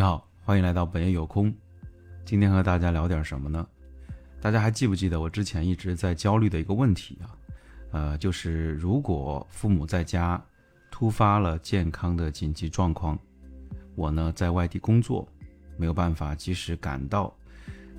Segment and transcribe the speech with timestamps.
[0.00, 1.54] 你好，欢迎来到本夜有空。
[2.24, 3.68] 今天和大家聊点什么呢？
[4.40, 7.36] 大家还记不记得我之前一直在焦虑的一个问题啊？
[7.90, 10.42] 呃，就是如果父母在家
[10.90, 13.18] 突发了健康的紧急状况，
[13.94, 15.28] 我呢在外地工作，
[15.76, 17.30] 没有办法及时赶到，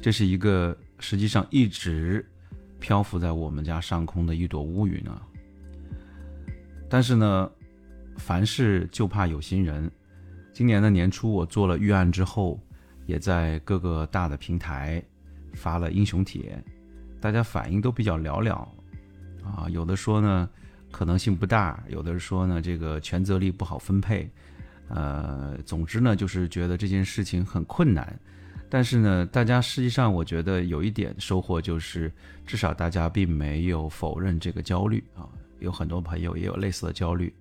[0.01, 2.27] 这是一个实际上一直
[2.79, 5.21] 漂浮在我们家上空的一朵乌云啊。
[6.89, 7.51] 但是呢，
[8.17, 9.91] 凡事就怕有心人。
[10.53, 12.59] 今年的年初，我做了预案之后，
[13.05, 15.03] 也在各个大的平台
[15.53, 16.63] 发了英雄帖，
[17.19, 18.53] 大家反应都比较寥寥
[19.43, 19.67] 啊。
[19.69, 20.49] 有的说呢
[20.91, 24.29] 可能性不大，有的说呢这个权责力不好分配，
[24.89, 28.19] 呃，总之呢就是觉得这件事情很困难。
[28.69, 32.09] 但是呢，大家实际上我觉得有一点收获就是，
[32.45, 35.27] 至少大家并没有否认这个焦虑啊。
[35.59, 37.33] 有很多朋友也有类似的焦虑，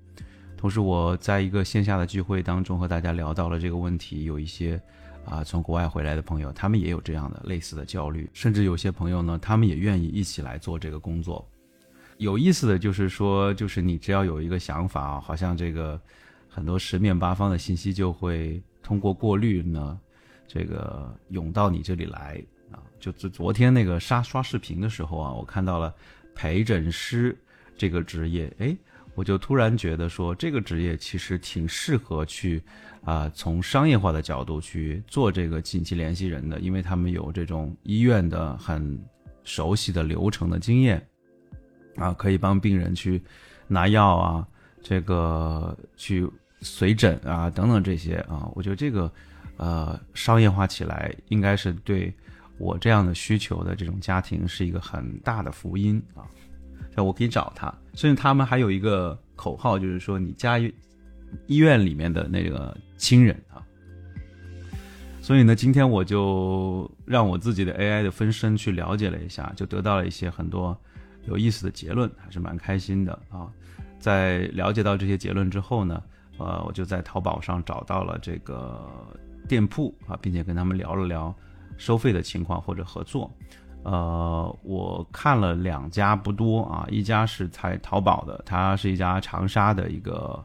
[0.61, 4.79] 同时我在一个线下的聚会当中和大家聊到了这个问题，有一些
[5.25, 11.49] 啊从国外回来的朋友，他们也有这样的类似的焦虑，甚至有些朋友呢，他们也愿意一起来做这个工作。
[12.19, 15.99] 有意思的就是说，就是你只要有一个想法啊，好像这个
[16.47, 19.99] 很多十面八方的信息就会通过过滤呢，
[20.47, 22.39] 这个涌到你这里来
[22.71, 22.85] 啊。
[23.01, 25.95] 就昨昨天那个刷刷视频的时候啊，我看到了
[26.35, 27.35] 陪诊师。
[27.79, 28.77] 这个职业，哎，
[29.15, 32.63] 我就突然觉得说，这个职业其实挺适合去，
[33.05, 38.99] 啊，从商业化的角度去做这个紧急联系人的，因为他们有这种医院的很
[39.45, 41.07] 熟悉的流程的经验，
[41.97, 43.21] 啊，可以帮病人去
[43.67, 44.47] 拿药啊，
[44.81, 46.27] 这个去
[46.61, 49.13] 随诊啊，等等这些啊，我觉得这个，
[49.57, 52.15] 呃，商业化起来应该是对
[52.59, 56.25] 我这样的需求的这种家庭是一个很大的福音啊。
[57.05, 60.59] 我可以找他，甚至他们还有一个口号，就是说你家
[61.47, 63.63] 医院里面的那个亲人啊。
[65.23, 70.77] 所以呢，今天我就让我自己的 AI 的分身去了解了一下，就得到了一些很多
[71.27, 73.47] 有意思的结论，还是蛮开心的啊。
[73.99, 76.03] 在了解到这些结论之后呢，
[76.39, 78.83] 呃，我就在淘宝上找到了这个
[79.47, 81.33] 店铺啊，并且跟他们聊了聊
[81.77, 83.31] 收费的情况或者合作。
[83.83, 90.45] 呃，我看了两家不多啊，一家是在淘宝的，它是一家长沙的一个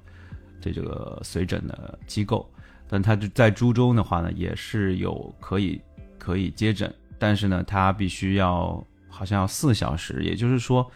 [0.62, 2.50] 这这个随诊的机构，
[2.88, 5.82] 但它在株洲的话呢，也是有可以
[6.18, 10.90] 可以接诊，但是呢，它必须要好像要四小时，也就是说，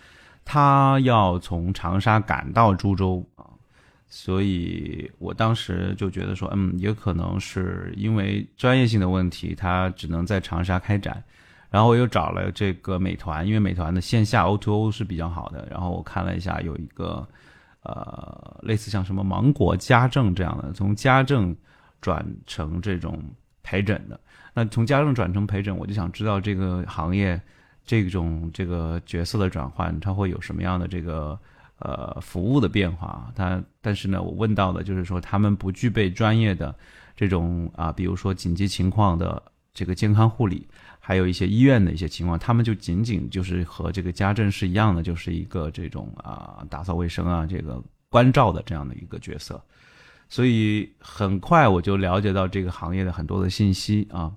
[0.46, 3.44] 他要从长沙赶到株洲啊，
[4.08, 11.22] 所以我当时就觉得说，嗯，也可能是因为专业性的问题，他只能在长沙开展。
[11.70, 15.68] 然后我又找了这个美团，因为美团的线下 O2O 是比较好的。
[15.70, 17.28] 然后我看了一下，有一个
[17.84, 21.56] 呃类似像什么芒果家政这样的，从家政
[22.02, 23.24] 转成这种
[23.62, 24.20] 陪诊的。
[24.54, 27.40] 那从家政转成陪诊，我就想知道这个行业
[27.86, 31.40] 这种这个角色的转换，它会有什么样的这个
[31.78, 33.32] 呃服务的变化？
[33.36, 36.76] 它但是呢，我问到的就是说他们不具备专业的
[37.16, 39.42] 这种啊，比如说紧急情况的
[39.74, 40.68] 这个健康护理。
[41.02, 49.60] 还有一些医院的一些情况，他们就仅仅就是和这个家政是一样的，就是一个这种啊打扫卫生啊这个关照的这样的一个角色，
[50.28, 54.32] 所以很快我就了解到这个行业的很多的信息啊，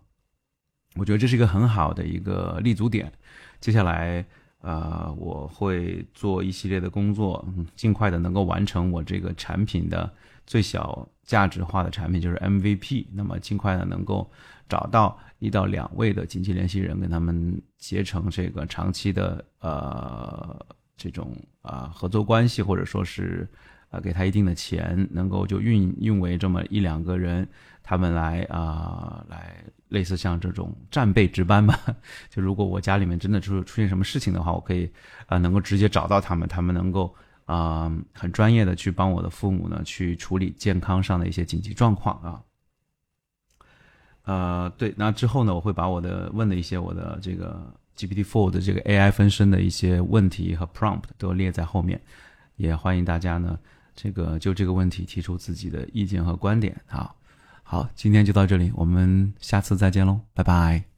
[0.94, 3.12] 我觉得这是一个很好的一个立足点。
[3.60, 4.24] 接下来
[4.60, 10.10] 呃我会做一系列的工作，尽快的能够完成我这个产品的
[10.46, 13.06] 最小价值化的产品，就是 MVP。
[13.12, 14.30] 那么尽快的能够
[14.68, 15.18] 找到。
[15.42, 20.56] 一到两位的紧急联系人，跟他们结成这个长期的呃
[20.96, 23.50] 这种啊合作关系，或者说是
[23.90, 27.44] 啊给他一定的钱，能够就运运为这么一两个人，
[27.82, 31.76] 他们来啊来类似像这种战备值班吧。
[32.30, 34.88] 就如果我家里面真的出出现什么事情的话，我可以
[35.26, 37.12] 啊能够直接找到他们，他们能够
[37.44, 42.42] 啊很专业的去帮我的父母呢去处理健康上的一些紧急状况啊。
[44.24, 52.00] 呃，对，那之后呢，我会把我的问的一些我的这个 GPT Four 的这个 AI 分身的一些问题和 prompt 都列在后面，
[52.54, 53.58] 也欢迎大家呢，
[53.96, 57.12] 这个就这个问题提出自己的意见和观点啊。
[57.64, 60.91] 好，今天就到这里，我们下次再见喽，拜拜。